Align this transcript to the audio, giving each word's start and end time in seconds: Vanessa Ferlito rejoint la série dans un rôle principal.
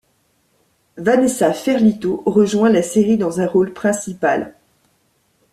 Vanessa 0.97 1.53
Ferlito 1.53 2.23
rejoint 2.25 2.71
la 2.71 2.81
série 2.81 3.19
dans 3.19 3.39
un 3.39 3.45
rôle 3.45 3.71
principal. 3.71 4.55